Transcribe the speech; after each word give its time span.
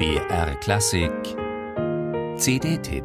BR 0.00 0.54
Klassik 0.60 1.12
CD-Tipp 2.38 3.04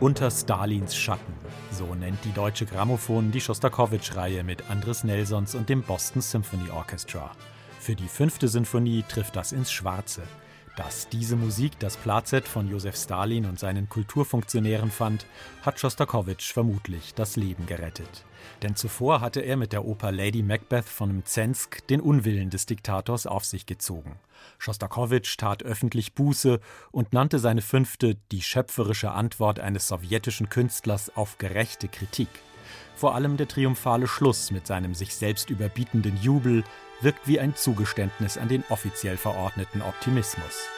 Unter 0.00 0.30
Stalins 0.30 0.96
Schatten, 0.96 1.20
so 1.70 1.94
nennt 1.94 2.24
die 2.24 2.32
Deutsche 2.32 2.64
Grammophon 2.64 3.30
die 3.32 3.42
Schostakowitsch-Reihe 3.42 4.44
mit 4.44 4.70
Andres 4.70 5.04
Nelsons 5.04 5.54
und 5.54 5.68
dem 5.68 5.82
Boston 5.82 6.22
Symphony 6.22 6.70
Orchestra. 6.70 7.32
Für 7.80 7.94
die 7.94 8.08
fünfte 8.08 8.48
Sinfonie 8.48 9.04
trifft 9.06 9.36
das 9.36 9.52
ins 9.52 9.70
Schwarze. 9.70 10.22
Dass 10.76 11.06
diese 11.10 11.36
Musik 11.36 11.78
das 11.80 11.98
Platzett 11.98 12.48
von 12.48 12.66
Josef 12.66 12.96
Stalin 12.96 13.44
und 13.44 13.58
seinen 13.58 13.90
Kulturfunktionären 13.90 14.90
fand, 14.90 15.26
hat 15.60 15.78
Schostakowitsch 15.78 16.50
vermutlich 16.50 17.12
das 17.14 17.36
Leben 17.36 17.66
gerettet. 17.66 18.24
Denn 18.62 18.74
zuvor 18.74 19.20
hatte 19.20 19.40
er 19.40 19.58
mit 19.58 19.74
der 19.74 19.84
Oper 19.84 20.10
Lady 20.12 20.42
Macbeth 20.42 20.86
von 20.86 21.18
Mzensk 21.18 21.86
den 21.88 22.00
Unwillen 22.00 22.48
des 22.48 22.64
Diktators 22.64 23.26
auf 23.26 23.44
sich 23.44 23.66
gezogen. 23.66 24.18
Schostakowitsch 24.58 25.36
tat 25.36 25.62
öffentlich 25.62 26.14
Buße 26.14 26.58
und 26.90 27.12
nannte 27.12 27.38
seine 27.38 27.60
fünfte 27.60 28.16
die 28.30 28.40
schöpferische 28.40 29.10
Antwort 29.10 29.60
eines 29.60 29.88
sowjetischen 29.88 30.48
Künstlers 30.48 31.14
auf 31.14 31.36
gerechte 31.36 31.88
Kritik. 31.88 32.28
Vor 32.94 33.14
allem 33.14 33.36
der 33.36 33.48
triumphale 33.48 34.06
Schluss 34.06 34.50
mit 34.50 34.66
seinem 34.66 34.94
sich 34.94 35.14
selbst 35.16 35.50
überbietenden 35.50 36.16
Jubel 36.22 36.64
wirkt 37.02 37.26
wie 37.26 37.40
ein 37.40 37.54
Zugeständnis 37.54 38.38
an 38.38 38.48
den 38.48 38.64
offiziell 38.68 39.16
verordneten 39.16 39.82
Optimismus. 39.82 40.68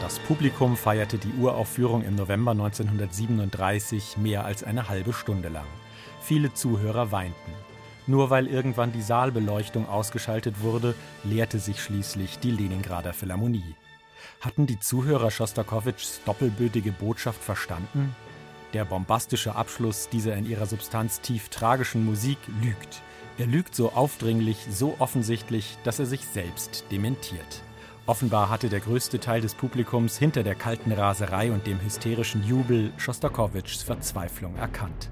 Das 0.00 0.18
Publikum 0.20 0.76
feierte 0.76 1.18
die 1.18 1.34
Uraufführung 1.38 2.02
im 2.02 2.14
November 2.14 2.52
1937 2.52 4.16
mehr 4.16 4.44
als 4.44 4.64
eine 4.64 4.88
halbe 4.88 5.12
Stunde 5.12 5.48
lang. 5.48 5.66
Viele 6.22 6.52
Zuhörer 6.54 7.12
weinten. 7.12 7.52
Nur 8.06 8.30
weil 8.30 8.46
irgendwann 8.46 8.92
die 8.92 9.02
Saalbeleuchtung 9.02 9.86
ausgeschaltet 9.86 10.62
wurde, 10.62 10.94
leerte 11.24 11.58
sich 11.58 11.82
schließlich 11.82 12.38
die 12.38 12.50
Leningrader 12.50 13.12
Philharmonie. 13.12 13.74
Hatten 14.40 14.66
die 14.66 14.80
Zuhörer 14.80 15.30
Schostakowitschs 15.30 16.22
doppelbödige 16.24 16.92
Botschaft 16.92 17.42
verstanden? 17.42 18.16
Der 18.74 18.84
bombastische 18.84 19.54
Abschluss 19.54 20.08
dieser 20.10 20.36
in 20.36 20.44
ihrer 20.44 20.66
Substanz 20.66 21.22
tief 21.22 21.48
tragischen 21.48 22.04
Musik 22.04 22.38
lügt. 22.62 23.00
Er 23.38 23.46
lügt 23.46 23.74
so 23.74 23.92
aufdringlich, 23.92 24.58
so 24.70 24.96
offensichtlich, 24.98 25.78
dass 25.84 25.98
er 25.98 26.06
sich 26.06 26.26
selbst 26.26 26.84
dementiert. 26.90 27.62
Offenbar 28.04 28.50
hatte 28.50 28.68
der 28.68 28.80
größte 28.80 29.20
Teil 29.20 29.40
des 29.40 29.54
Publikums 29.54 30.18
hinter 30.18 30.42
der 30.42 30.54
kalten 30.54 30.92
Raserei 30.92 31.52
und 31.52 31.66
dem 31.66 31.80
hysterischen 31.80 32.42
Jubel 32.44 32.92
Schostakowitschs 32.96 33.82
Verzweiflung 33.82 34.56
erkannt. 34.56 35.10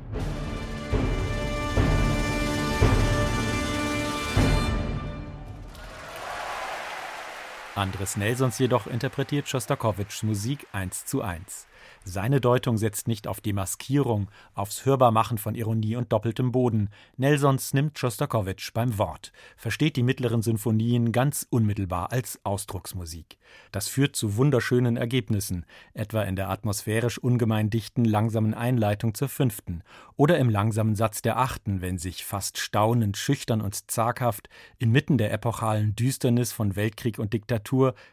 Andres 7.76 8.16
Nelsons 8.16 8.58
jedoch 8.58 8.86
interpretiert 8.86 9.48
Schostakowitschs 9.48 10.22
Musik 10.22 10.66
eins 10.72 11.04
zu 11.04 11.20
eins. 11.20 11.66
Seine 12.04 12.40
Deutung 12.40 12.78
setzt 12.78 13.06
nicht 13.06 13.26
auf 13.26 13.40
Demaskierung, 13.40 14.30
aufs 14.54 14.86
Hörbarmachen 14.86 15.36
von 15.36 15.54
Ironie 15.54 15.96
und 15.96 16.10
doppeltem 16.10 16.52
Boden. 16.52 16.88
Nelsons 17.16 17.74
nimmt 17.74 17.98
Schostakowitsch 17.98 18.72
beim 18.72 18.96
Wort, 18.96 19.32
versteht 19.56 19.96
die 19.96 20.02
mittleren 20.02 20.40
Sinfonien 20.40 21.12
ganz 21.12 21.46
unmittelbar 21.50 22.12
als 22.12 22.40
Ausdrucksmusik. 22.44 23.36
Das 23.72 23.88
führt 23.88 24.16
zu 24.16 24.36
wunderschönen 24.36 24.96
Ergebnissen, 24.96 25.66
etwa 25.92 26.22
in 26.22 26.36
der 26.36 26.48
atmosphärisch 26.48 27.18
ungemein 27.18 27.68
dichten 27.68 28.04
langsamen 28.06 28.54
Einleitung 28.54 29.14
zur 29.14 29.28
fünften 29.28 29.82
oder 30.16 30.38
im 30.38 30.48
langsamen 30.48 30.96
Satz 30.96 31.20
der 31.22 31.36
achten, 31.36 31.82
wenn 31.82 31.98
sich 31.98 32.24
fast 32.24 32.56
staunend, 32.58 33.18
schüchtern 33.18 33.60
und 33.60 33.90
zaghaft 33.90 34.48
inmitten 34.78 35.18
der 35.18 35.32
epochalen 35.32 35.94
Düsternis 35.94 36.52
von 36.52 36.74
Weltkrieg 36.74 37.18
und 37.18 37.34
Diktatur 37.34 37.65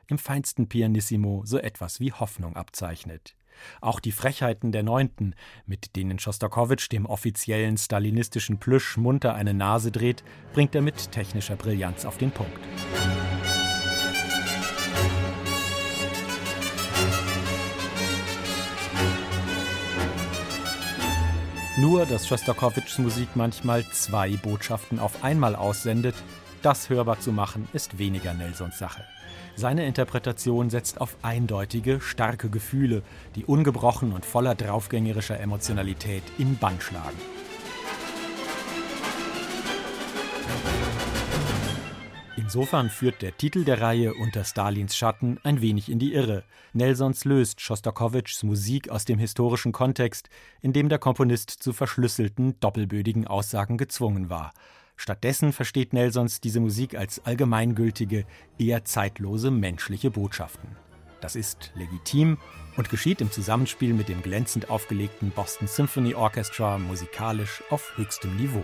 im 0.07 0.17
feinsten 0.17 0.67
Pianissimo 0.67 1.43
so 1.45 1.57
etwas 1.57 1.99
wie 1.99 2.11
Hoffnung 2.11 2.55
abzeichnet. 2.55 3.35
Auch 3.81 3.99
die 3.99 4.11
Frechheiten 4.11 4.71
der 4.71 4.83
Neunten, 4.83 5.35
mit 5.65 5.95
denen 5.95 6.19
Schostakowitsch 6.19 6.91
dem 6.91 7.05
offiziellen 7.05 7.77
stalinistischen 7.77 8.59
Plüsch 8.59 8.97
munter 8.97 9.35
eine 9.35 9.53
Nase 9.53 9.91
dreht, 9.91 10.23
bringt 10.53 10.75
er 10.75 10.81
mit 10.81 11.11
technischer 11.11 11.55
Brillanz 11.55 12.05
auf 12.05 12.17
den 12.17 12.31
Punkt. 12.31 12.59
Nur, 21.75 22.05
dass 22.05 22.27
Schostakowitschs 22.27 22.99
Musik 22.99 23.29
manchmal 23.33 23.83
zwei 23.91 24.37
Botschaften 24.37 24.99
auf 24.99 25.23
einmal 25.23 25.55
aussendet, 25.55 26.13
das 26.61 26.89
hörbar 26.89 27.19
zu 27.19 27.31
machen, 27.31 27.67
ist 27.73 27.97
weniger 27.97 28.35
Nelsons 28.35 28.77
Sache. 28.77 29.03
Seine 29.55 29.87
Interpretation 29.87 30.69
setzt 30.69 31.01
auf 31.01 31.17
eindeutige, 31.23 31.99
starke 31.99 32.49
Gefühle, 32.49 33.01
die 33.35 33.45
ungebrochen 33.45 34.13
und 34.13 34.23
voller 34.23 34.53
draufgängerischer 34.53 35.39
Emotionalität 35.39 36.21
in 36.37 36.57
Bann 36.57 36.79
schlagen. 36.79 37.17
Insofern 42.55 42.91
führt 42.91 43.23
der 43.23 43.35
Titel 43.35 43.63
der 43.63 43.81
Reihe 43.81 44.13
Unter 44.13 44.43
Stalins 44.43 44.95
Schatten 44.95 45.39
ein 45.41 45.59
wenig 45.61 45.89
in 45.89 45.97
die 45.97 46.13
Irre. 46.13 46.43
Nelsons 46.73 47.25
löst 47.25 47.61
Schostakowitschs 47.61 48.43
Musik 48.43 48.89
aus 48.89 49.05
dem 49.05 49.17
historischen 49.17 49.71
Kontext, 49.71 50.29
in 50.61 50.71
dem 50.71 50.87
der 50.87 50.99
Komponist 50.99 51.49
zu 51.49 51.73
verschlüsselten, 51.73 52.59
doppelbödigen 52.59 53.25
Aussagen 53.25 53.79
gezwungen 53.79 54.29
war. 54.29 54.53
Stattdessen 54.97 55.51
versteht 55.51 55.93
Nelsons 55.93 56.41
diese 56.41 56.59
Musik 56.59 56.93
als 56.95 57.25
allgemeingültige, 57.25 58.27
eher 58.59 58.85
zeitlose 58.85 59.49
menschliche 59.49 60.11
Botschaften. 60.11 60.77
Das 61.21 61.35
ist 61.35 61.71
legitim 61.73 62.37
und 62.77 62.91
geschieht 62.91 63.19
im 63.21 63.31
Zusammenspiel 63.31 63.95
mit 63.95 64.09
dem 64.09 64.21
glänzend 64.21 64.69
aufgelegten 64.69 65.31
Boston 65.31 65.67
Symphony 65.67 66.13
Orchestra 66.13 66.77
musikalisch 66.77 67.63
auf 67.71 67.97
höchstem 67.97 68.35
Niveau. 68.35 68.63